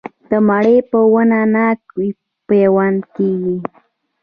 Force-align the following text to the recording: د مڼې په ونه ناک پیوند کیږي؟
د 0.29 0.31
مڼې 0.47 0.77
په 0.89 0.99
ونه 1.13 1.41
ناک 1.53 1.79
پیوند 2.47 3.01
کیږي؟ 3.15 3.57